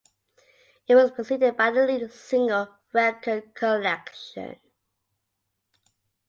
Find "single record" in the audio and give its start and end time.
2.11-3.53